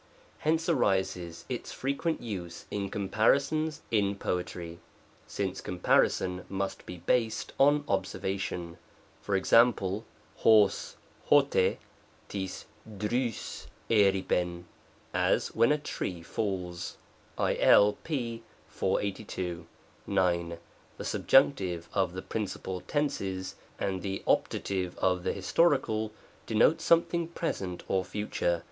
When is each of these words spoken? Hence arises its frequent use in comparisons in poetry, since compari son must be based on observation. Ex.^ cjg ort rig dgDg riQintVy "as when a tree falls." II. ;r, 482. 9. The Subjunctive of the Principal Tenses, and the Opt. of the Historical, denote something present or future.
Hence 0.39 0.67
arises 0.67 1.45
its 1.47 1.71
frequent 1.71 2.21
use 2.23 2.65
in 2.71 2.89
comparisons 2.89 3.83
in 3.91 4.15
poetry, 4.15 4.79
since 5.27 5.61
compari 5.61 6.09
son 6.09 6.43
must 6.49 6.87
be 6.87 6.97
based 6.97 7.53
on 7.59 7.83
observation. 7.87 8.79
Ex.^ 9.21 9.75
cjg 9.75 10.03
ort 11.29 11.53
rig 11.53 11.77
dgDg 12.29 12.65
riQintVy 13.91 14.63
"as 15.13 15.53
when 15.53 15.71
a 15.71 15.77
tree 15.77 16.23
falls." 16.23 16.97
II. 17.39 17.63
;r, 17.63 17.93
482. 18.03 19.67
9. 20.07 20.57
The 20.97 21.05
Subjunctive 21.05 21.89
of 21.93 22.13
the 22.13 22.23
Principal 22.23 22.81
Tenses, 22.87 23.53
and 23.77 24.01
the 24.01 24.23
Opt. 24.25 24.55
of 24.97 25.23
the 25.23 25.33
Historical, 25.33 26.11
denote 26.47 26.81
something 26.81 27.27
present 27.27 27.83
or 27.87 28.03
future. 28.03 28.59